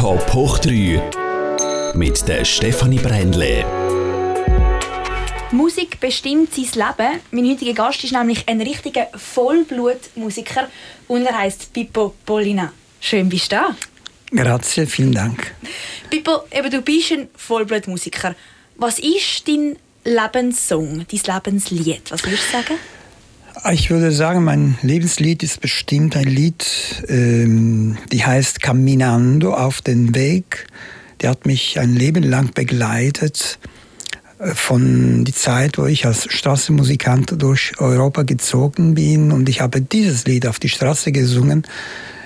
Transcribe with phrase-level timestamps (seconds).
[0.00, 3.66] Top hoch 3 mit der Stefanie Brändle.
[5.50, 7.20] Musik bestimmt sein Leben.
[7.32, 10.70] Mein heutiger Gast ist nämlich ein richtiger Vollblutmusiker
[11.06, 12.72] und er heißt Pippo Polina.
[12.98, 13.76] Schön bist du da.
[14.30, 15.54] Grazie, vielen Dank.
[16.08, 18.34] Pippo, eben, du bist ein Vollblutmusiker.
[18.76, 22.10] Was ist dein Lebenssong, dein Lebenslied?
[22.10, 22.78] Was würdest du sagen?
[23.72, 30.14] Ich würde sagen, mein Lebenslied ist bestimmt ein Lied, ähm, die heißt Caminando auf den
[30.14, 30.66] Weg.
[31.20, 33.58] Der hat mich ein Leben lang begleitet.
[34.40, 39.82] Äh, von die Zeit, wo ich als Straßenmusikant durch Europa gezogen bin und ich habe
[39.82, 41.66] dieses Lied auf die Straße gesungen.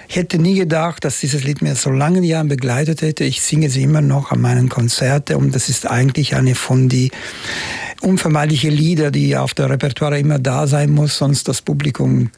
[0.08, 3.24] Ich hätte nie gedacht, dass dieses Lied mir so lange Jahren begleitet hätte.
[3.24, 7.10] Ich singe sie immer noch an meinen Konzerten und das ist eigentlich eine von die
[8.04, 12.30] unvermeidliche Lieder, die auf der Repertoire immer da sein muss, sonst das Publikum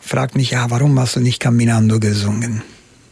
[0.00, 2.62] fragt mich, ja, warum hast du nicht Caminando gesungen?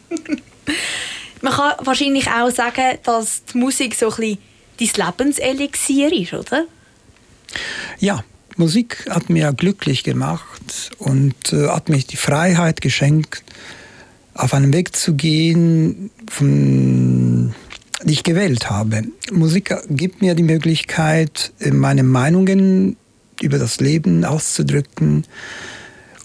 [1.41, 4.37] Man kann wahrscheinlich auch sagen, dass die Musik so ein
[4.77, 6.65] bisschen dein Lebenselixier ist, oder?
[7.99, 8.23] Ja,
[8.57, 13.43] Musik hat mir glücklich gemacht und äh, hat mir die Freiheit geschenkt,
[14.33, 17.53] auf einen Weg zu gehen, von
[18.03, 19.03] die ich gewählt habe.
[19.31, 22.95] Musik gibt mir die Möglichkeit, meine Meinungen
[23.41, 25.25] über das Leben auszudrücken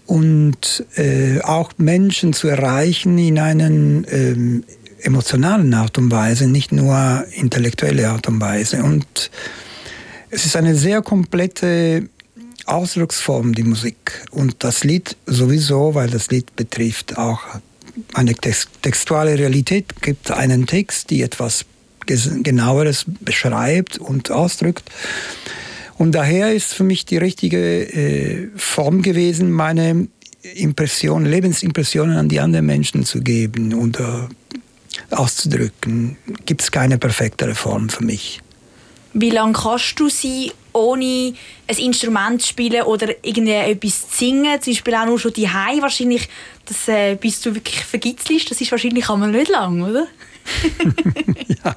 [0.07, 4.65] und äh, auch Menschen zu erreichen in einer ähm,
[5.01, 8.83] emotionalen Art und Weise, nicht nur intellektuelle Art und Weise.
[8.83, 9.31] Und
[10.31, 12.09] es ist eine sehr komplette
[12.67, 14.25] Ausdrucksform, die Musik.
[14.31, 17.41] Und das Lied sowieso, weil das Lied betrifft auch
[18.15, 21.65] eine textuelle Realität gibt einen Text, die etwas
[22.07, 24.91] genaueres beschreibt und ausdrückt.
[25.99, 30.09] Und daher ist für mich die richtige äh, Form gewesen, meine
[30.55, 34.05] Impressionen, Lebensimpressionen an die anderen Menschen zu geben und äh,
[35.11, 36.17] auszudrücken.
[36.45, 38.41] Gibt es keine perfektere Form für mich.
[39.13, 41.35] Wie lange kannst du sie ohne
[41.67, 44.61] ein Instrument zu spielen oder irgendwie etwas zu singen?
[44.61, 46.29] Zum Beispiel auch nur schon die wahrscheinlich,
[46.67, 50.07] das, äh, bis du wirklich vergitzelst, das ist wahrscheinlich einmal nicht lang, oder?
[51.65, 51.77] ja.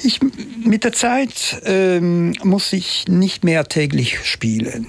[0.00, 0.20] Ich,
[0.64, 4.86] mit der Zeit ähm, muss ich nicht mehr täglich spielen.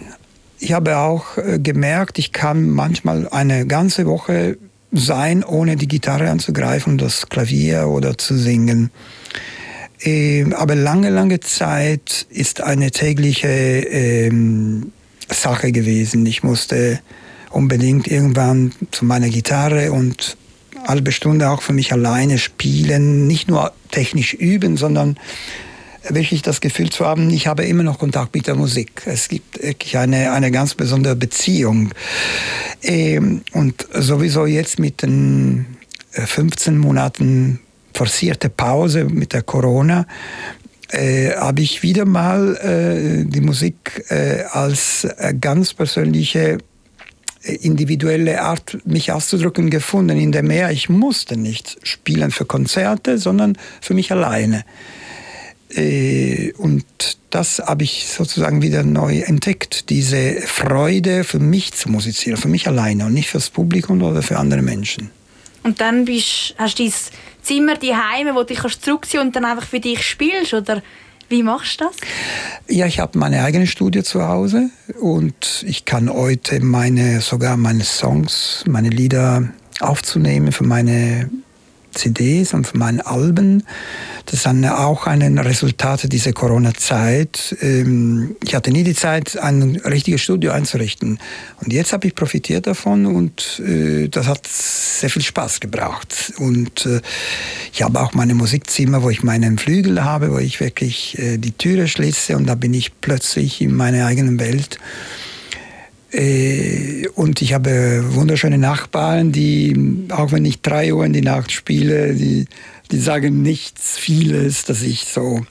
[0.59, 4.57] Ich habe auch äh, gemerkt, ich kann manchmal eine ganze Woche
[4.91, 8.91] sein, ohne die Gitarre anzugreifen, das Klavier oder zu singen.
[10.01, 14.91] Ähm, aber lange, lange Zeit ist eine tägliche ähm,
[15.29, 16.25] Sache gewesen.
[16.25, 16.99] Ich musste
[17.49, 20.37] unbedingt irgendwann zu meiner Gitarre und
[20.87, 25.17] halbe Stunde auch für mich alleine spielen, nicht nur technisch üben, sondern
[26.07, 29.03] wirklich das Gefühl zu haben, ich habe immer noch Kontakt mit der Musik.
[29.05, 31.91] Es gibt wirklich eine, eine ganz besondere Beziehung.
[32.81, 35.65] Ähm, und sowieso jetzt mit den
[36.11, 37.59] 15 äh, Monaten
[37.99, 40.07] forcierte Pause mit der Corona
[40.87, 46.59] äh, habe ich wieder mal äh, die Musik äh, als äh, ganz persönliche
[47.43, 53.17] äh, individuelle Art, mich auszudrücken, gefunden, in der mehr ich musste nicht spielen für Konzerte,
[53.17, 54.63] sondern für mich alleine.
[55.75, 56.85] Äh, und
[57.31, 62.65] das habe ich sozusagen wieder neu entdeckt, diese Freude für mich zu musizieren, für mich
[62.65, 65.09] alleine und nicht fürs Publikum oder für andere Menschen.
[65.63, 66.93] Und dann bist, hast du dein
[67.49, 70.83] Zimmer, die Heime, wo du dich zurückziehen und dann einfach für dich spielst, oder
[71.29, 71.95] wie machst du das?
[72.67, 74.69] Ja, ich habe meine eigene Studie zu Hause
[75.01, 79.49] und ich kann heute meine, sogar meine Songs, meine Lieder
[79.79, 81.27] aufzunehmen für meine
[81.99, 83.63] CDs und für meine Alben.
[84.25, 87.55] Das sind auch ein Resultat dieser Corona-Zeit.
[87.61, 91.19] Ähm, ich hatte nie die Zeit, ein richtiges Studio einzurichten.
[91.61, 96.33] Und jetzt habe ich profitiert davon und äh, das hat sehr viel Spaß gebracht.
[96.37, 97.01] Und äh,
[97.73, 101.51] ich habe auch meine Musikzimmer, wo ich meinen Flügel habe, wo ich wirklich äh, die
[101.51, 104.77] Türe schließe und da bin ich plötzlich in meiner eigenen Welt.
[106.11, 111.51] Äh, und ich habe wunderschöne Nachbarn, die, auch wenn ich drei Uhr in die Nacht
[111.51, 112.45] spiele, die,
[112.91, 115.45] die sagen nichts, vieles, dass ich so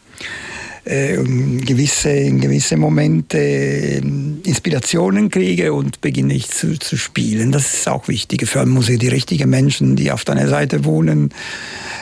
[0.84, 7.52] äh, gewisse, in gewisse Momente äh, Inspirationen kriege und beginne ich zu, zu spielen.
[7.52, 11.30] Das ist auch wichtig für Musik, die richtigen Menschen, die auf deiner Seite wohnen,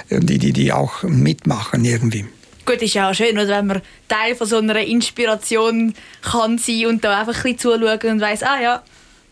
[0.08, 2.25] äh, die, die, die auch mitmachen irgendwie.
[2.66, 6.86] Gut, ist ja auch schön, oder, wenn man Teil von so einer Inspiration kann sein
[6.86, 8.82] und da einfach ein bisschen zuschauen und weiss, ah ja,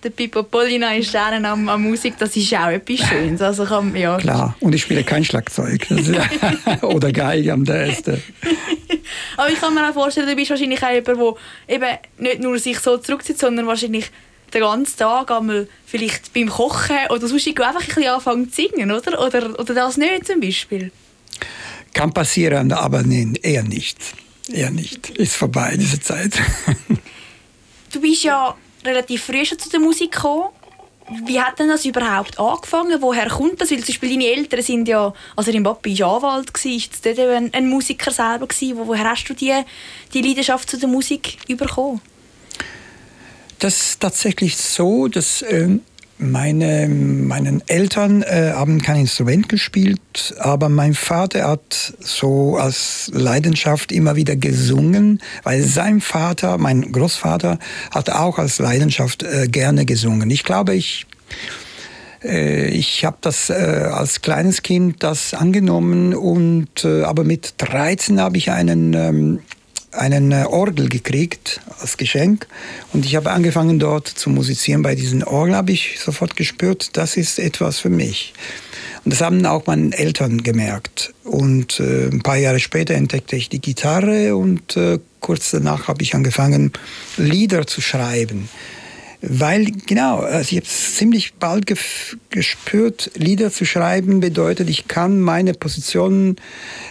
[0.04, 3.40] der Pippo Pollina ist dann am, am Musik, das ist auch etwas Schönes.
[3.42, 4.18] Also kann, ja.
[4.18, 5.86] Klar, und ich spiele kein Schlagzeug
[6.82, 8.22] oder Geige am besten.
[9.36, 11.38] Aber ich kann mir auch vorstellen, du bist wahrscheinlich auch jemand,
[11.68, 14.10] der eben nicht nur sich so zurückzieht, sondern wahrscheinlich
[14.52, 18.92] den ganzen Tag einmal vielleicht beim Kochen oder sonst einfach ein bisschen anfangen zu singen,
[18.92, 19.20] oder?
[19.20, 20.92] Oder, oder das nicht zum Beispiel?
[21.94, 23.98] Kann passieren, aber nein, eher nicht.
[24.52, 25.10] Eher nicht.
[25.10, 26.34] Ist vorbei, diese Zeit.
[27.92, 28.54] du bist ja
[28.84, 30.50] relativ früh schon zu der Musik gekommen.
[31.26, 33.00] Wie hat denn das überhaupt angefangen?
[33.00, 33.70] Woher kommt das?
[33.70, 37.18] Weil zum Beispiel deine Eltern sind ja, also dein Papi war Anwalt, war jetzt dort
[37.18, 38.78] ein, ein Musiker selber gewesen.
[38.84, 39.54] Woher hast du die,
[40.12, 42.00] die Leidenschaft zu der Musik bekommen?
[43.58, 45.78] Das ist tatsächlich so, dass äh,
[46.18, 53.92] meine meinen Eltern äh, haben kein Instrument gespielt, aber mein Vater hat so als Leidenschaft
[53.92, 57.58] immer wieder gesungen, weil sein Vater, mein Großvater,
[57.90, 60.30] hat auch als Leidenschaft äh, gerne gesungen.
[60.30, 61.06] Ich glaube, ich
[62.22, 68.20] äh, ich habe das äh, als kleines Kind das angenommen und äh, aber mit 13
[68.20, 69.40] habe ich einen ähm,
[69.96, 72.46] einen äh, Orgel gekriegt als Geschenk
[72.92, 74.82] und ich habe angefangen dort zu musizieren.
[74.82, 78.34] Bei diesen Orgel habe ich sofort gespürt, das ist etwas für mich.
[79.04, 81.12] Und das haben auch meine Eltern gemerkt.
[81.24, 86.02] Und äh, ein paar Jahre später entdeckte ich die Gitarre und äh, kurz danach habe
[86.02, 86.72] ich angefangen,
[87.16, 88.48] Lieder zu schreiben.
[89.26, 91.64] Weil, genau, also ich habe ziemlich bald
[92.28, 96.36] gespürt, Lieder zu schreiben bedeutet, ich kann meine Positionen,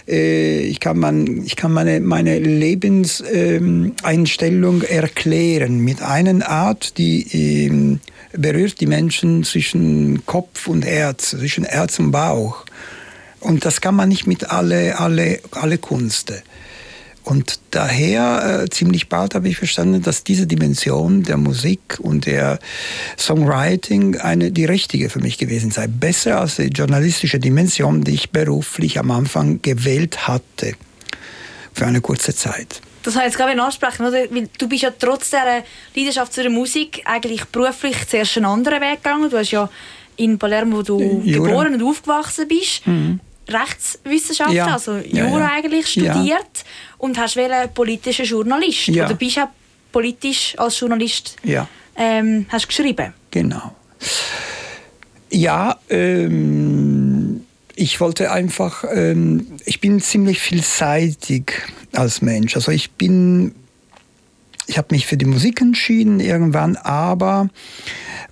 [0.08, 7.66] äh, ich kann, man, ich kann meine, meine Lebenseinstellung ähm, erklären mit einer Art, die
[7.66, 8.00] ähm,
[8.32, 12.64] berührt die Menschen zwischen Kopf und Herz, zwischen Herz und Bauch.
[13.38, 16.32] Und das kann man nicht mit alle, alle, alle Kunst.
[17.24, 22.58] Und daher äh, ziemlich bald habe ich verstanden, dass diese Dimension der Musik und der
[23.18, 25.86] Songwriting eine die richtige für mich gewesen sei.
[25.86, 30.74] Besser als die journalistische Dimension, die ich beruflich am Anfang gewählt hatte.
[31.72, 32.82] Für eine kurze Zeit.
[33.02, 34.18] Das habe ich jetzt gerade ansprechen, oder?
[34.30, 35.62] Weil du bist ja trotz dieser
[35.94, 39.30] Leidenschaft zu der Musik eigentlich beruflich zuerst einen anderen Weg gegangen.
[39.30, 39.68] Du hast ja
[40.16, 41.46] in Palermo, wo du Jura.
[41.46, 43.20] geboren und aufgewachsen bist, mhm.
[43.48, 44.72] Rechtswissenschaften, ja.
[44.72, 46.64] also Jura ja, eigentlich studiert
[46.98, 47.36] und hast
[47.74, 49.48] politischer Journalist oder bist auch
[49.92, 51.68] politisch als Journalist ja.
[51.96, 53.12] ähm, hast geschrieben.
[53.30, 53.74] Genau.
[55.30, 57.44] Ja, ähm,
[57.76, 61.52] ich wollte einfach, ähm, ich bin ziemlich vielseitig
[61.92, 62.56] als Mensch.
[62.56, 63.54] Also ich bin,
[64.66, 67.48] ich habe mich für die Musik entschieden irgendwann, aber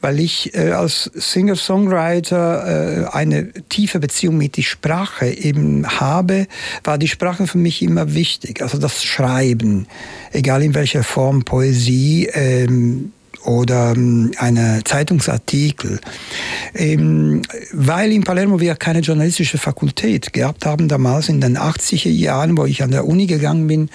[0.00, 6.46] weil ich äh, als Singer-Songwriter äh, eine tiefe Beziehung mit der Sprache eben habe,
[6.84, 8.62] war die Sprache für mich immer wichtig.
[8.62, 9.86] Also das Schreiben,
[10.32, 13.12] egal in welcher Form, Poesie, ähm,
[13.44, 16.00] oder ähm, eine Zeitungsartikel.
[16.74, 17.42] Ähm,
[17.72, 22.64] weil in Palermo wir keine journalistische Fakultät gehabt haben, damals in den 80er Jahren, wo
[22.64, 23.90] ich an der Uni gegangen bin,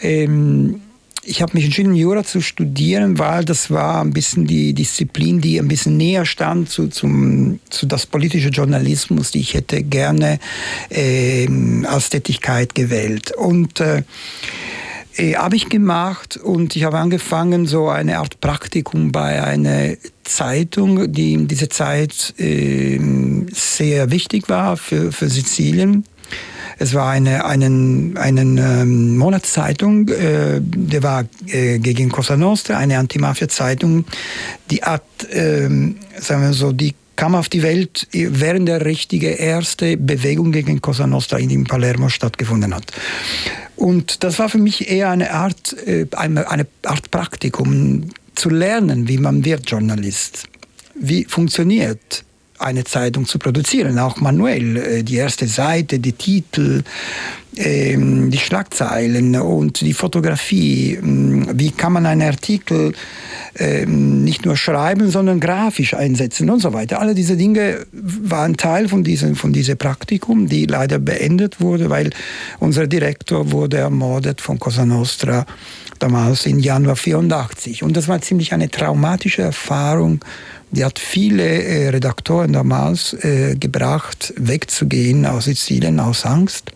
[0.00, 0.80] ähm,
[1.22, 5.58] ich habe mich entschieden, Jura zu studieren, weil das war ein bisschen die Disziplin, die
[5.58, 10.38] ein bisschen näher stand zu, zum, zu das politische Journalismus, die ich hätte gerne
[10.88, 11.46] äh,
[11.84, 13.32] als Tätigkeit gewählt.
[13.36, 14.02] Und äh,
[15.16, 21.12] äh, habe ich gemacht und ich habe angefangen, so eine Art Praktikum bei einer Zeitung,
[21.12, 22.98] die in dieser Zeit äh,
[23.52, 26.04] sehr wichtig war für, für Sizilien.
[26.80, 32.98] Es war eine einen, einen ähm, Monatszeitung, äh, der war äh, gegen Cosa Nostra, eine
[32.98, 34.06] Antimafia-Zeitung,
[34.70, 35.68] die hat, äh,
[36.18, 41.06] sagen wir so, die kam auf die Welt, während der richtige erste Bewegung gegen Cosa
[41.06, 42.90] Nostra in Palermo stattgefunden hat.
[43.76, 49.18] Und das war für mich eher eine Art, äh, eine Art Praktikum, zu lernen, wie
[49.18, 50.44] man wird Journalist.
[50.94, 52.24] Wie funktioniert
[52.60, 54.76] eine Zeitung zu produzieren, auch manuell.
[54.76, 56.82] Äh, die erste Seite, die Titel,
[57.56, 60.98] ähm, die Schlagzeilen und die Fotografie.
[61.02, 62.92] Ähm, wie kann man einen Artikel
[63.58, 67.00] ähm, nicht nur schreiben, sondern grafisch einsetzen und so weiter.
[67.00, 72.10] Alle diese Dinge waren Teil von diesem, von diesem Praktikum, die leider beendet wurde, weil
[72.58, 75.46] unser Direktor wurde ermordet von Cosa Nostra
[76.00, 77.82] damals im Januar 84.
[77.82, 80.20] Und das war ziemlich eine traumatische Erfahrung
[80.70, 86.72] die hat viele äh, Redaktoren damals äh, gebracht, wegzugehen aus Sizilien aus Angst.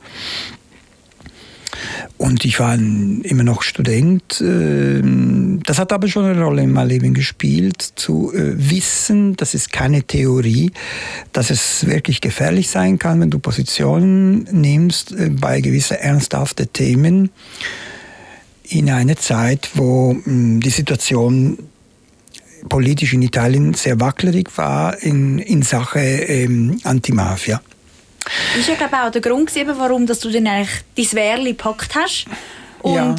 [2.16, 4.40] Und ich war immer noch Student.
[4.40, 9.54] Ähm, das hat aber schon eine Rolle in meinem Leben gespielt, zu äh, wissen, das
[9.54, 10.73] ist keine Theorie,
[11.33, 17.31] dass es wirklich gefährlich sein kann, wenn du Positionen nimmst äh, bei gewissen ernsthaften Themen
[18.64, 21.59] in einer Zeit, wo die Situation
[22.68, 27.61] politisch in Italien sehr wackelig war in, in Sache ähm, Antimafia.
[28.25, 31.94] Das ist ja glaube auch der Grund, warum dass du dann eigentlich dein Wehrli gepackt
[31.94, 32.25] hast
[32.80, 33.14] und ja.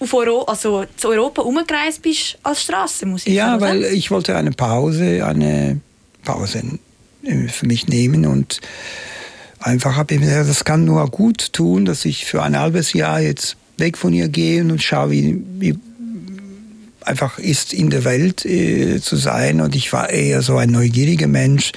[0.00, 3.30] auf Euro also zu Europa umgereist bist als Straßenmusiker.
[3.30, 5.80] Ja, weil ich wollte eine Pause, eine
[6.24, 6.62] Pause
[7.22, 8.60] äh, für mich nehmen und
[9.60, 12.94] einfach habe ich mir gesagt, das kann nur gut tun, dass ich für ein halbes
[12.94, 15.78] Jahr jetzt weg von ihr gehe und schaue, wie, wie
[17.06, 19.60] einfach ist in der Welt äh, zu sein.
[19.60, 21.72] Und ich war eher so ein neugieriger Mensch.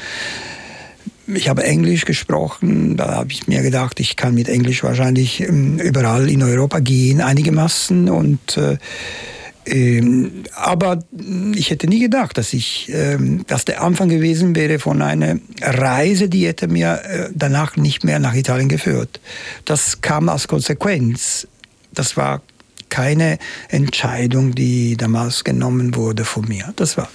[1.27, 5.77] Ich habe Englisch gesprochen, da habe ich mir gedacht, ich kann mit Englisch wahrscheinlich ähm,
[5.77, 8.09] überall in Europa gehen, einigermaßen.
[8.09, 8.77] Und äh,
[9.67, 11.03] ähm, aber
[11.53, 16.29] ich hätte nie gedacht, dass ich, ähm, dass der Anfang gewesen wäre von einer Reise,
[16.29, 19.19] die hätte mir äh, danach nicht mehr nach Italien geführt.
[19.65, 21.47] Das kam als Konsequenz.
[21.91, 22.41] Das war
[22.89, 23.37] keine
[23.69, 26.73] Entscheidung, die damals genommen wurde von mir.
[26.75, 27.09] Das war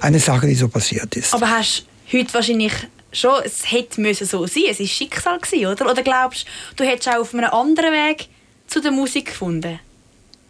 [0.00, 1.34] eine Sache, die so passiert ist.
[1.34, 2.72] Aber hast heute wahrscheinlich
[3.12, 5.90] schon, es hätte müssen so sein, es war Schicksal gewesen, oder?
[5.90, 6.46] Oder glaubst
[6.76, 8.28] du, du hättest auch auf einem anderen Weg
[8.66, 9.78] zu der Musik gefunden?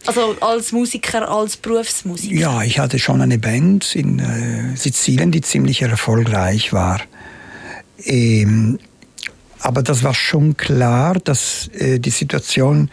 [0.05, 2.35] Also als Musiker, als Berufsmusiker?
[2.35, 7.01] Ja, ich hatte schon eine Band in äh, Sizilien, die ziemlich erfolgreich war.
[8.05, 8.79] Ähm,
[9.59, 12.89] aber das war schon klar, dass äh, die Situation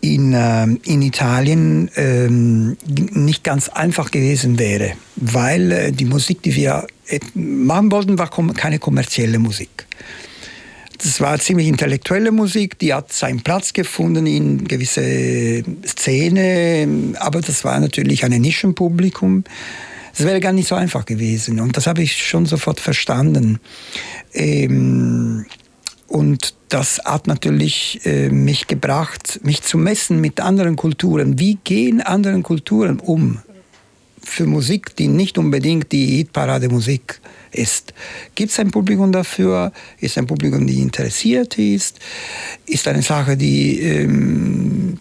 [0.00, 6.56] in, äh, in Italien äh, nicht ganz einfach gewesen wäre, weil äh, die Musik, die
[6.56, 9.86] wir äh, machen wollten, war kom keine kommerzielle Musik.
[10.98, 17.64] Das war ziemlich intellektuelle Musik, die hat seinen Platz gefunden in gewisse Szene, aber das
[17.64, 19.44] war natürlich ein Nischenpublikum.
[20.16, 23.60] Das wäre gar nicht so einfach gewesen und das habe ich schon sofort verstanden.
[24.34, 25.46] Ähm,
[26.06, 31.38] und das hat natürlich äh, mich gebracht, mich zu messen mit anderen Kulturen.
[31.38, 33.40] Wie gehen andere Kulturen um
[34.22, 37.94] für Musik, die nicht unbedingt die Hitparade-Musik ist?
[38.34, 39.72] Gibt es ein Publikum dafür?
[39.98, 41.98] Ist ein Publikum, die interessiert ist?
[42.66, 44.98] Ist eine Sache, die ähm,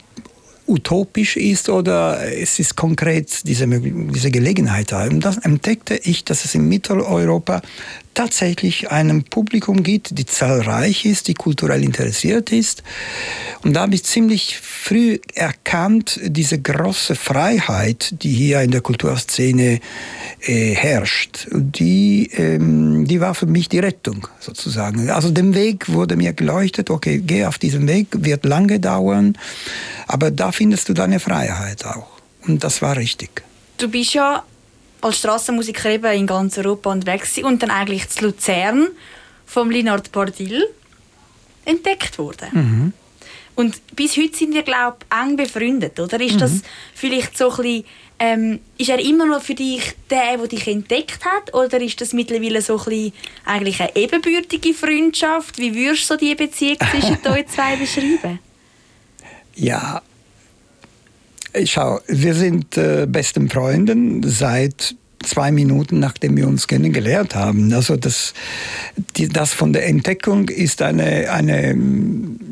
[0.72, 5.06] utopisch ist oder es ist konkret diese, diese Gelegenheit da.
[5.06, 7.62] Und das entdeckte ich, dass es in Mitteleuropa
[8.13, 12.84] tatsächlich einem Publikum gibt, die zahlreich ist, die kulturell interessiert ist.
[13.63, 19.80] Und da habe ich ziemlich früh erkannt, diese große Freiheit, die hier in der Kulturszene
[20.41, 21.48] äh, herrscht.
[21.51, 25.10] Die, ähm, die war für mich die Rettung sozusagen.
[25.10, 29.38] Also dem Weg wurde mir geleuchtet, okay, geh auf diesen Weg, wird lange dauern,
[30.08, 32.08] aber da findest du deine Freiheit auch.
[32.48, 33.44] Und das war richtig.
[33.77, 34.44] Du bist ja
[35.01, 38.88] als Strassenmusiker eben in ganz Europa unterwegs und dann eigentlich zu Luzern
[39.46, 40.67] vom Linard Bordil
[41.65, 42.50] entdeckt worden.
[42.51, 42.93] Mhm.
[43.55, 46.20] Und bis heute sind wir, glaube ich, eng befreundet, oder?
[46.22, 46.39] Ist mhm.
[46.39, 46.62] das
[46.96, 47.86] vielleicht so ein bisschen,
[48.20, 51.53] ähm, ist er immer noch für dich der, der dich entdeckt hat?
[51.53, 53.13] Oder ist das mittlerweile so ein bisschen
[53.46, 55.58] eigentlich eine ebenbürtige Freundschaft?
[55.58, 58.39] Wie würdest du so die Beziehung zwischen euch zwei beschreiben?
[59.55, 60.01] Ja,
[61.65, 67.74] Schau, wir sind äh, besten Freunden seit zwei Minuten, nachdem wir uns kennengelernt haben.
[67.74, 68.34] Also das,
[69.18, 71.78] die, das von der Entdeckung ist eine, eine,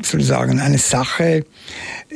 [0.02, 1.44] soll eine Sache,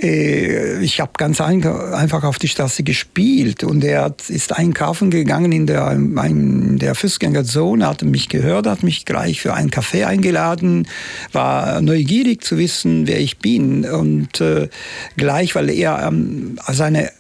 [0.00, 5.66] äh, ich habe ganz einfach auf die Straße gespielt und er ist einkaufen gegangen in
[5.66, 10.88] der, in der Fußgängerzone, hat mich gehört, hat mich gleich für einen Kaffee eingeladen,
[11.32, 14.68] war neugierig zu wissen, wer ich bin und äh,
[15.16, 17.10] gleich, weil er ähm, seine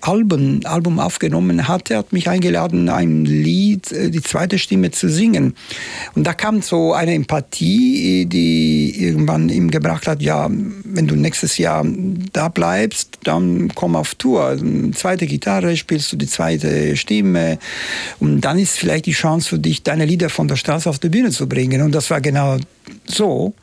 [0.00, 5.54] Alben, Album aufgenommen hatte, hat mich eingeladen, ein Lied, äh, die zweite Stimme zu singen
[6.14, 11.58] und da kam so eine Empathie, die irgendwann ihm gebracht hat, ja, wenn du nächstes
[11.58, 11.84] Jahr
[12.32, 14.44] da bleibst, dann komm auf Tour.
[14.44, 17.58] Also, zweite Gitarre, spielst du die zweite Stimme
[18.18, 21.08] und dann ist vielleicht die Chance für dich, deine Lieder von der Straße auf die
[21.08, 21.82] Bühne zu bringen.
[21.82, 22.58] Und das war genau
[23.06, 23.54] so.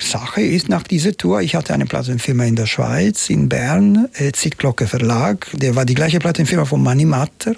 [0.00, 4.32] Sache ist nach dieser Tour, ich hatte eine Plattenfirma in der Schweiz, in Bern, äh,
[4.32, 7.54] Zitglocke Verlag, der war die gleiche Plattenfirma von Mani Matter.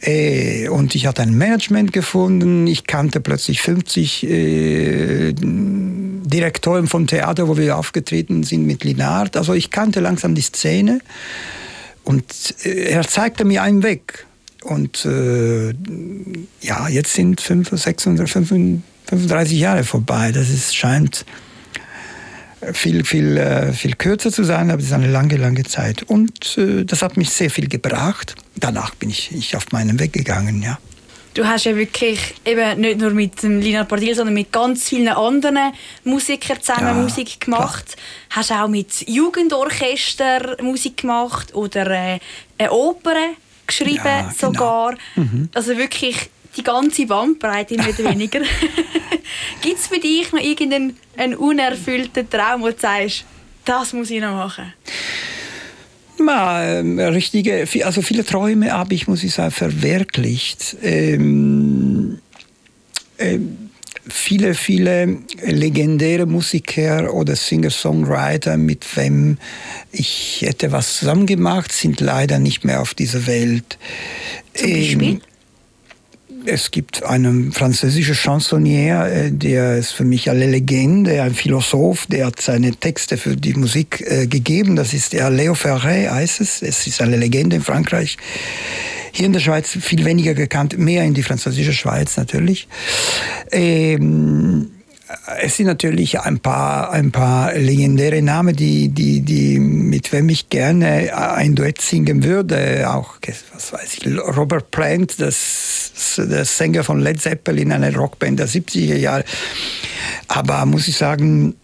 [0.00, 2.66] Äh, und ich hatte ein Management gefunden.
[2.66, 9.36] Ich kannte plötzlich 50 äh, Direktoren vom Theater, wo wir aufgetreten sind mit Linard.
[9.36, 11.00] Also ich kannte langsam die Szene.
[12.04, 12.24] Und
[12.64, 14.26] äh, er zeigte mir einen Weg.
[14.62, 15.72] Und äh,
[16.60, 20.32] ja, jetzt sind 5, 600, 35 Jahre vorbei.
[20.32, 21.24] Das ist, scheint
[22.72, 26.02] viel, viel, äh, viel kürzer zu sein, aber es ist eine lange, lange Zeit.
[26.02, 28.34] Und äh, das hat mich sehr viel gebracht.
[28.56, 30.78] Danach bin ich, ich auf meinen Weg gegangen, ja.
[31.34, 35.08] Du hast ja wirklich eben nicht nur mit dem Lina Pardil, sondern mit ganz vielen
[35.08, 37.96] anderen Musikern zusammen ja, Musik gemacht.
[38.28, 38.40] Klar.
[38.40, 42.20] Hast auch mit Jugendorchester Musik gemacht oder äh,
[42.56, 43.14] eine Oper
[43.66, 44.32] geschrieben ja, genau.
[44.34, 44.94] sogar.
[45.14, 45.50] Mhm.
[45.52, 48.40] Also wirklich die ganze Bandbreite oder weniger.
[49.62, 53.24] Gibt es für dich noch irgendeinen einen unerfüllten Traum, wo du sagst,
[53.64, 54.72] das muss ich noch machen?
[56.18, 60.76] Ma, ähm, richtige, also viele Träume habe ich, muss ich sagen, verwirklicht.
[60.82, 62.18] Ähm,
[63.18, 63.70] ähm,
[64.08, 69.38] viele, viele legendäre Musiker oder Singer-Songwriter, mit wem
[69.92, 73.78] ich hätte was zusammen gemacht, sind leider nicht mehr auf dieser Welt.
[74.54, 75.08] Zum Beispiel?
[75.08, 75.20] Ähm,
[76.46, 82.26] es gibt einen französischen Chansonnier, äh, der ist für mich eine Legende, ein Philosoph, der
[82.26, 84.76] hat seine Texte für die Musik äh, gegeben.
[84.76, 86.62] Das ist der Leo Ferré, heißt es.
[86.62, 88.16] Es ist eine Legende in Frankreich.
[89.12, 92.68] Hier in der Schweiz viel weniger gekannt, mehr in die französische Schweiz natürlich.
[93.50, 94.70] Ähm,
[95.40, 100.50] es sind natürlich ein paar, ein paar legendäre Namen, die, die, die, mit wem ich
[100.50, 102.90] gerne ein Duett singen würde.
[102.90, 103.18] Auch,
[103.52, 108.96] was weiß ich, Robert Plant, das, der Sänger von Led Zeppelin, eine Rockband der 70er
[108.96, 109.24] Jahre.
[110.26, 111.54] Aber muss ich sagen,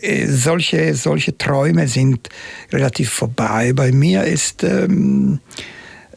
[0.00, 2.28] äh, solche, solche Träume sind
[2.72, 3.72] relativ vorbei.
[3.74, 5.38] Bei mir ist, ähm,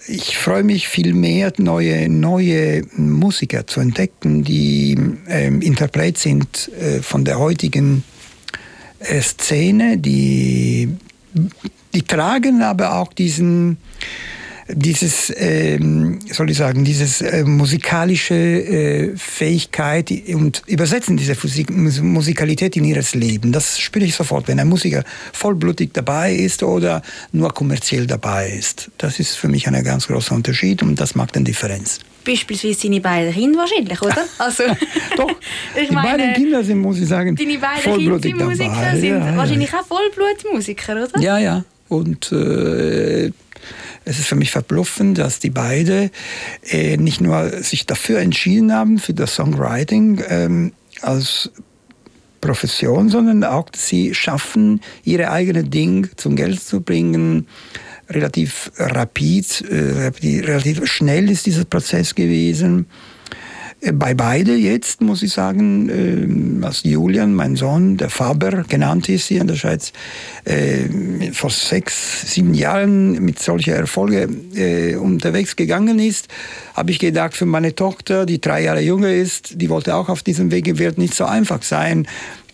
[0.10, 4.98] ich freue mich viel mehr, neue, neue Musiker zu entdecken, die
[5.28, 8.04] ähm, Interpret sind äh, von der heutigen
[9.00, 10.90] äh, Szene, die,
[11.94, 13.78] die tragen aber auch diesen
[14.72, 21.70] dieses, ähm, soll ich sagen, dieses äh, musikalische äh, Fähigkeit und übersetzen diese Musik
[22.02, 23.52] Musikalität in ihres Leben.
[23.52, 28.92] Das spüre ich sofort, wenn ein Musiker vollblutig dabei ist oder nur kommerziell dabei ist.
[28.98, 33.02] Das ist für mich ein ganz großer Unterschied und das macht eine Differenz beispielsweise deine
[33.02, 34.26] beiden Kinder wahrscheinlich, oder?
[34.38, 34.64] Also,
[35.16, 35.32] Doch,
[35.76, 39.38] ich die meine, beiden Kinder sind, muss ich sagen, Deine beiden sind Musiker, sind ja,
[39.38, 39.80] wahrscheinlich ja.
[39.80, 41.20] auch Vollblutmusiker, oder?
[41.20, 41.64] Ja, ja.
[41.88, 43.32] Und äh,
[44.10, 46.10] es ist für mich verblüffend, dass die beiden
[46.64, 51.52] äh, nicht nur sich dafür entschieden haben, für das Songwriting ähm, als
[52.42, 57.48] Profession, sondern auch, dass sie schaffen, ihre eigene Ding zum Geld zu bringen.
[58.10, 60.12] Relativ rapid, äh,
[60.42, 62.88] relativ schnell ist dieser Prozess gewesen.
[63.82, 69.10] Äh, bei beide jetzt, muss ich sagen, äh, als Julian, mein Sohn, der Faber genannt
[69.10, 69.94] ist hier in der Schweiz,
[70.46, 76.28] äh, vor sechs, sieben Jahren mit solcher Erfolge äh, unterwegs gegangen ist,
[76.74, 80.24] habe ich gedacht, für meine Tochter, die drei Jahre jünger ist, die wollte auch auf
[80.24, 82.08] diesem Wege, wird nicht so einfach sein,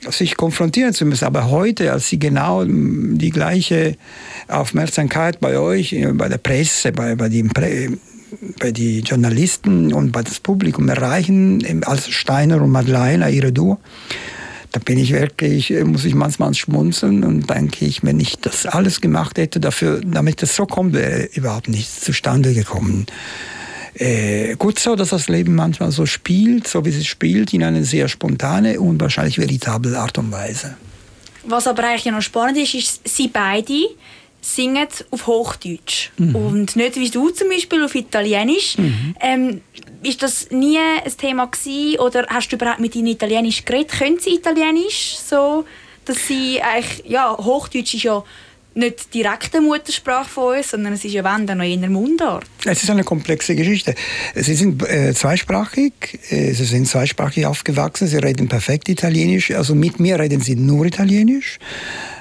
[0.10, 1.26] sich konfrontieren zu müssen.
[1.26, 3.96] Aber heute, als sie genau die gleiche
[4.48, 7.98] Aufmerksamkeit bei euch, bei der Presse, bei, bei den Pre
[8.60, 13.80] bei den Journalisten und bei das Publikum erreichen, als Steiner und Madeleine, ihre Duo.
[14.72, 18.66] Da bin ich wirklich, äh, muss ich manchmal schmunzeln und denke ich, wenn ich das
[18.66, 23.06] alles gemacht hätte, dafür, damit das so kommt, wäre überhaupt nichts zustande gekommen.
[23.94, 27.86] Äh, gut so, dass das Leben manchmal so spielt, so wie es spielt, in eine
[27.86, 30.76] sehr spontane und wahrscheinlich veritable Art und Weise.
[31.46, 33.86] Was aber eigentlich noch spannend ist, ist, sie beide
[34.46, 36.36] singen auf Hochdeutsch mhm.
[36.36, 38.78] und nicht wie du zum Beispiel auf Italienisch.
[38.78, 39.16] Mhm.
[39.20, 39.62] Ähm,
[40.04, 43.92] ist das nie ein Thema gewesen, oder hast du überhaupt mit ihnen Italienisch geredet?
[43.92, 45.66] Können sie Italienisch so,
[46.06, 48.24] dass sie eigentlich, ja, Hochdeutsch ist ja
[48.76, 52.46] nicht direkte Muttersprache von uns, sondern es ist ja wenn dann noch in der Mundart.
[52.66, 53.96] Es ist eine komplexe Geschichte.
[54.36, 55.94] Sie sind äh, zweisprachig,
[56.30, 60.86] äh, sie sind zweisprachig aufgewachsen, sie reden perfekt Italienisch, also mit mir reden sie nur
[60.86, 61.58] Italienisch.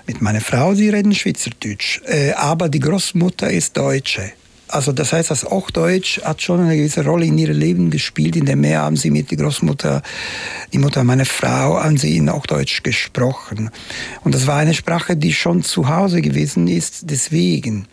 [0.06, 2.00] Mit meiner Frau, sie reden Schweizerdeutsch.
[2.06, 4.32] Äh, aber die Großmutter ist Deutsche.
[4.68, 8.36] Also das heißt, das Hochdeutsch hat schon eine gewisse Rolle in ihrem Leben gespielt.
[8.36, 10.02] In der Meer haben sie mit der Großmutter,
[10.72, 13.70] die Mutter meiner Frau, haben sie in Hochdeutsch gesprochen.
[14.24, 17.10] Und das war eine Sprache, die schon zu Hause gewesen ist.
[17.10, 17.86] Deswegen.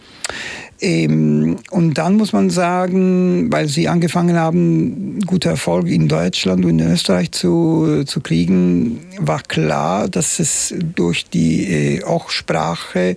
[0.79, 6.79] Ähm, und dann muss man sagen, weil sie angefangen haben, gute Erfolg in Deutschland und
[6.79, 13.15] in Österreich zu, zu kriegen, war klar, dass es durch die äh, Auch-Sprache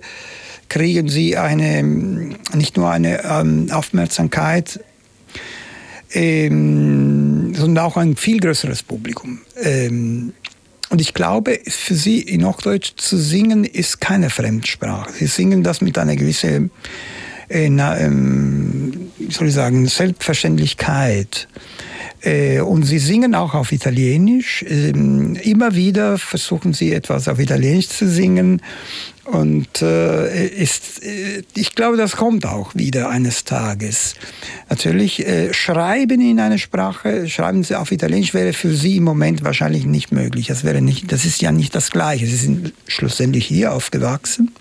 [0.69, 1.83] kriegen sie eine,
[2.53, 4.79] nicht nur eine ähm, Aufmerksamkeit,
[6.11, 9.39] ähm, sondern auch ein viel größeres Publikum.
[9.61, 10.33] Ähm,
[10.89, 15.11] und ich glaube, für sie in Hochdeutsch zu singen, ist keine Fremdsprache.
[15.13, 16.71] Sie singen das mit einer gewissen
[17.49, 21.47] äh, na, ähm, soll ich sagen, Selbstverständlichkeit.
[22.25, 24.65] Äh, und sie singen auch auf Italienisch.
[24.67, 28.61] Ähm, immer wieder versuchen sie etwas auf Italienisch zu singen.
[29.25, 34.15] Und äh, ist, äh, ich glaube, das kommt auch wieder eines Tages.
[34.69, 39.43] Natürlich, äh, schreiben in einer Sprache, schreiben sie auf Italienisch, wäre für sie im Moment
[39.43, 40.47] wahrscheinlich nicht möglich.
[40.47, 42.25] Das, wäre nicht, das ist ja nicht das Gleiche.
[42.25, 44.51] Sie sind schlussendlich hier aufgewachsen.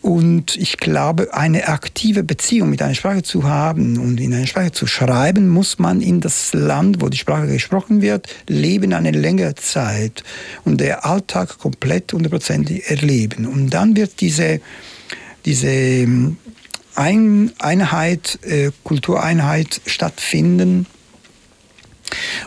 [0.00, 4.70] Und ich glaube, eine aktive Beziehung mit einer Sprache zu haben und in einer Sprache
[4.70, 9.56] zu schreiben, muss man in das Land, wo die Sprache gesprochen wird, leben eine längere
[9.56, 10.22] Zeit
[10.64, 13.46] und der Alltag komplett hundertprozentig erleben.
[13.46, 14.60] Und dann wird diese,
[15.44, 16.36] diese ähm,
[16.94, 20.86] ein Einheit, äh, Kultureinheit stattfinden.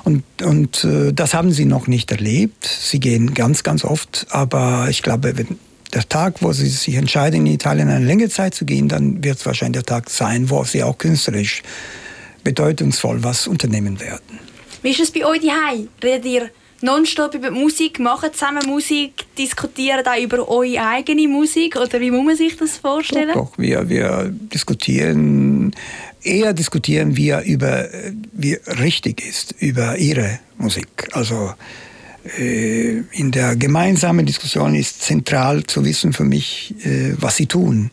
[0.03, 2.65] Und, und äh, das haben sie noch nicht erlebt.
[2.65, 5.59] Sie gehen ganz, ganz oft, aber ich glaube, wenn
[5.93, 9.39] der Tag, wo sie sich entscheiden, in Italien eine längere Zeit zu gehen, dann wird
[9.39, 11.63] es wahrscheinlich der Tag sein, wo sie auch künstlerisch
[12.43, 14.39] bedeutungsvoll was unternehmen werden.
[14.81, 15.89] Wie ist es bei euch daheim?
[16.01, 16.49] Redet ihr
[16.81, 22.25] nonstop über Musik, machen zusammen Musik, diskutieren auch über eure eigene Musik oder wie muss
[22.25, 23.31] man sich das vorstellen?
[23.33, 25.75] Doch, doch wir, wir diskutieren,
[26.23, 27.87] eher diskutieren wir über,
[28.33, 31.09] wie richtig ist, über ihre Musik.
[31.11, 31.53] Also äh,
[32.23, 37.91] in der gemeinsamen Diskussion ist zentral zu wissen für mich, äh, was sie tun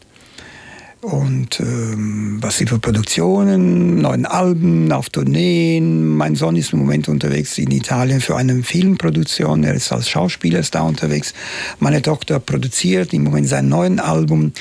[1.00, 6.16] und ähm, was sie für Produktionen, neuen Alben, auf Tourneen.
[6.16, 9.62] Mein Sohn ist im Moment unterwegs in Italien für eine Filmproduktion.
[9.62, 11.34] Er ist als Schauspieler da unterwegs.
[11.78, 14.52] Meine Tochter produziert im Moment sein neues Album.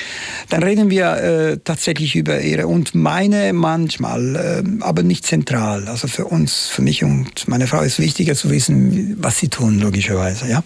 [0.48, 5.88] Dann reden wir äh, tatsächlich über ihre und meine manchmal, äh, aber nicht zentral.
[5.88, 9.80] Also für uns, für mich und meine Frau ist wichtiger zu wissen, was sie tun,
[9.80, 10.48] logischerweise.
[10.48, 10.62] Ja.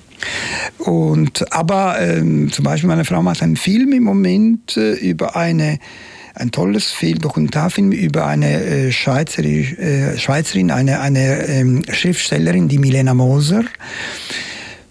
[0.79, 5.79] Und, aber ähm, zum Beispiel meine Frau macht einen Film im Moment äh, über eine
[6.35, 12.79] ein tolles Film, Dokumentarfilm über eine äh, Schweizerin, äh, Schweizerin eine, eine ähm, Schriftstellerin, die
[12.79, 13.65] Milena Moser.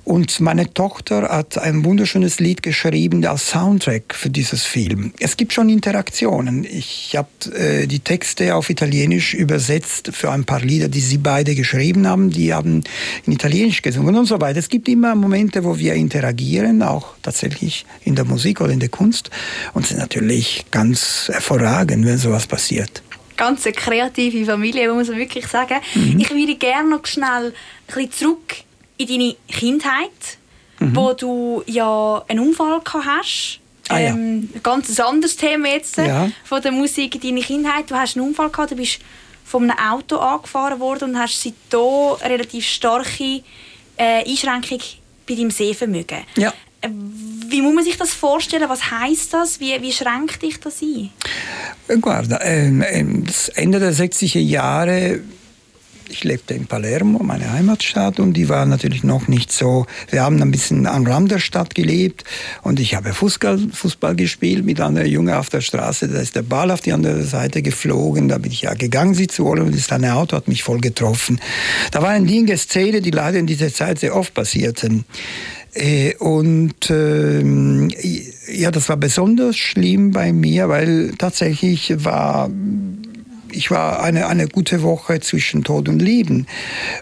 [0.03, 5.13] Und meine Tochter hat ein wunderschönes Lied geschrieben als Soundtrack für dieses Film.
[5.19, 6.63] Es gibt schon Interaktionen.
[6.63, 11.53] Ich habe äh, die Texte auf Italienisch übersetzt für ein paar Lieder, die sie beide
[11.53, 12.31] geschrieben haben.
[12.31, 12.83] Die haben
[13.27, 14.59] in Italienisch gesungen und so weiter.
[14.59, 18.89] Es gibt immer Momente, wo wir interagieren, auch tatsächlich in der Musik oder in der
[18.89, 19.29] Kunst.
[19.73, 23.03] Und es ist natürlich ganz hervorragend, wenn sowas passiert
[23.37, 25.77] ganz kreative Familie, muss man wirklich sagen.
[25.95, 26.19] Mhm.
[26.19, 27.53] Ich würde gerne noch schnell ein
[27.87, 28.53] bisschen zurück
[29.01, 30.37] in deine Kindheit,
[30.79, 30.95] mhm.
[30.95, 33.59] wo du ja einen Unfall gehabt hast.
[33.89, 34.09] Ah, ja.
[34.09, 36.31] ähm, ein ganz anderes Thema jetzt äh, ja.
[36.43, 37.89] von der Musik in deiner Kindheit.
[37.89, 38.99] Du hast einen Unfall gehabt, du bist
[39.43, 43.41] von einem Auto angefahren worden und hast seitdem eine relativ starke
[43.97, 44.79] äh, Einschränkung
[45.27, 46.19] bei deinem Sehvermögen.
[46.37, 46.53] Ja.
[47.47, 48.67] Wie muss man sich das vorstellen?
[48.69, 49.59] Was heißt das?
[49.59, 51.11] Wie, wie schränkt dich das ein?
[51.99, 55.19] Guarda, ehm, ehm, das Ende der 60er Jahre
[56.11, 59.85] ich lebte in Palermo, meine Heimatstadt, und die war natürlich noch nicht so.
[60.09, 62.23] Wir haben ein bisschen am Rand der Stadt gelebt
[62.61, 66.09] und ich habe Fußball, Fußball gespielt mit anderen Jungen auf der Straße.
[66.09, 68.27] Da ist der Ball auf die andere Seite geflogen.
[68.27, 70.81] Da bin ich ja gegangen, sie zu holen, und das kleine Auto hat mich voll
[70.81, 71.39] getroffen.
[71.91, 75.05] Da war eine linke Szene, die leider in dieser Zeit sehr oft passierten.
[75.73, 77.41] Äh, und äh,
[78.51, 82.49] ja, das war besonders schlimm bei mir, weil tatsächlich war
[83.51, 86.47] ich war eine, eine gute Woche zwischen Tod und Leben.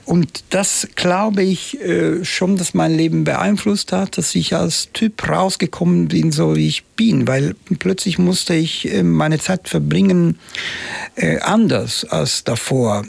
[0.05, 5.27] Und das glaube ich äh, schon, dass mein Leben beeinflusst hat, dass ich als Typ
[5.27, 10.39] rausgekommen bin, so wie ich bin, weil plötzlich musste ich äh, meine Zeit verbringen
[11.15, 13.05] äh, anders als davor.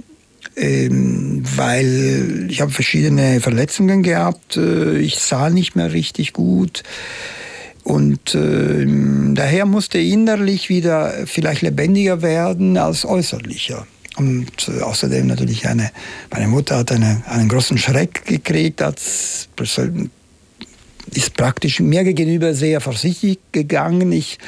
[0.56, 6.82] Ähm, weil ich habe verschiedene Verletzungen gehabt, äh, ich sah nicht mehr richtig gut.
[7.84, 8.86] Und äh,
[9.34, 13.86] daher musste innerlich wieder vielleicht lebendiger werden als äußerlicher.
[14.16, 15.90] Und äh, außerdem natürlich eine,
[16.30, 19.48] meine Mutter hat eine, einen großen Schreck gekriegt, als
[21.12, 24.12] ist praktisch mir gegenüber sehr vorsichtig gegangen.
[24.12, 24.38] Ich,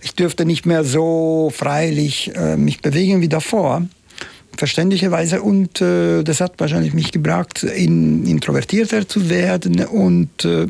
[0.00, 3.82] ich dürfte nicht mehr so freilich äh, mich bewegen wie davor
[4.56, 10.68] verständlicherweise und äh, das hat wahrscheinlich mich gebracht, in, introvertierter zu werden und äh,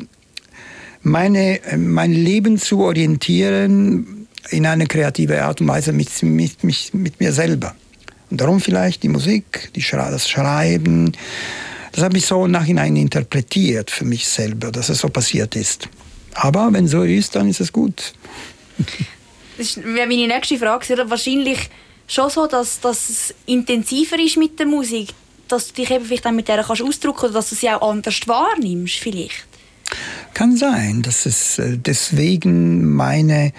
[1.04, 7.20] meine, mein Leben zu orientieren in eine kreative Art und Weise mit, mit, mit, mit
[7.20, 7.74] mir selber.
[8.30, 11.12] Und darum vielleicht die Musik, die Schra das Schreiben.
[11.92, 15.88] Das habe ich so nachhinein interpretiert für mich selber, dass es so passiert ist.
[16.34, 18.14] Aber wenn so ist, dann ist es gut.
[19.56, 21.08] Das ist meine nächste Frage.
[21.08, 21.70] Wahrscheinlich
[22.08, 25.10] schon so, dass, dass es intensiver ist mit der Musik,
[25.46, 27.88] dass du dich eben vielleicht auch mit der kannst ausdrücken oder dass du sie auch
[27.88, 29.46] anders wahrnimmst vielleicht.
[30.34, 33.52] Kann sein, dass es äh, deswegen meine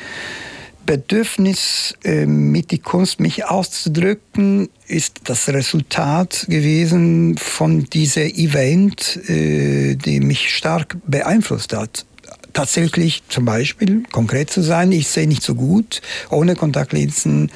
[0.85, 9.95] Bedürfnis, äh, mit die Kunst mich auszudrücken, ist das Resultat gewesen von diesem Event, äh,
[9.95, 12.05] die mich stark beeinflusst hat.
[12.53, 17.51] Tatsächlich zum Beispiel, konkret zu sein, ich sehe nicht so gut, ohne Kontaktlinsen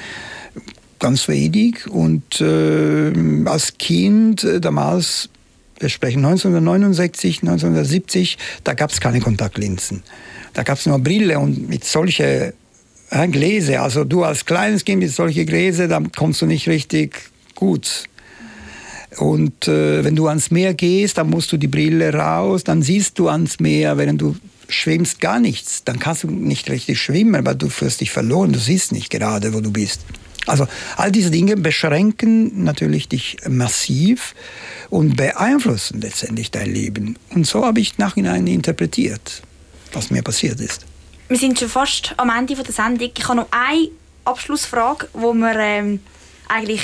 [0.98, 1.86] ganz wenig.
[1.86, 3.12] Und äh,
[3.46, 5.30] als Kind damals
[5.80, 10.02] wir sprechen 1969, 1970, da gab es keine Kontaktlinsen.
[10.52, 12.54] da gab es nur Brille und mit solche
[13.10, 13.82] äh, Gläser.
[13.82, 18.04] Also du als kleines Kind mit solche Gläser, dann kommst du nicht richtig gut.
[19.16, 23.18] Und äh, wenn du ans Meer gehst, dann musst du die Brille raus, dann siehst
[23.18, 24.36] du ans Meer, während du
[24.68, 25.82] schwimmst gar nichts.
[25.84, 29.52] Dann kannst du nicht richtig schwimmen, weil du fühlst dich verloren, du siehst nicht gerade,
[29.52, 30.02] wo du bist.
[30.46, 30.66] Also
[30.96, 34.34] all diese Dinge beschränken natürlich dich massiv
[34.90, 37.16] und beeinflussen letztendlich dein Leben.
[37.30, 39.42] Und so habe ich nachhinein interpretiert,
[39.92, 40.84] was mir passiert ist.
[41.28, 43.10] Wir sind schon fast am Ende der Sendung.
[43.16, 43.88] Ich habe noch eine
[44.24, 46.00] Abschlussfrage, die wir ähm,
[46.48, 46.82] eigentlich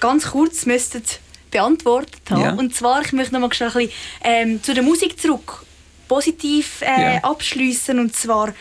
[0.00, 1.02] ganz kurz müssten
[1.50, 2.42] beantwortet haben.
[2.42, 2.52] Ja.
[2.54, 3.90] Und zwar, ich möchte noch mal ein bisschen
[4.24, 5.64] ähm, zu der Musik zurück
[6.08, 7.24] positiv äh, ja.
[7.24, 8.52] abschließen und zwar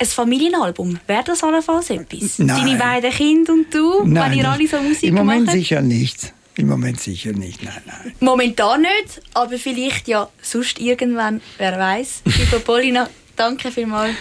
[0.00, 0.98] ein Familienalbum.
[1.06, 2.38] Wäre das allenfalls etwas?
[2.38, 2.48] Nein.
[2.48, 5.56] Deine beiden Kinder und du, nein, wenn ihr alle so Musik Im Moment macht?
[5.56, 6.32] sicher nicht.
[6.58, 8.12] Im Moment sicher nicht, nein, nein.
[8.18, 12.22] Momentan nicht, aber vielleicht ja sonst irgendwann, wer weiß.
[12.24, 14.16] Liebe Paulina, danke vielmals,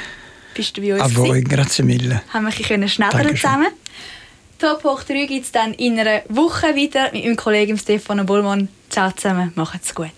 [0.54, 1.02] bist du bei uns.
[1.02, 2.22] A voi, grazie mille.
[2.32, 3.70] Haben wir ein bisschen schneidern zusammen.
[4.60, 8.68] Top hoch 3 gibt es dann in einer Woche wieder mit meinem Kollegen Stefano Bollmann.
[8.92, 10.12] Ciao zusammen, macht's gut.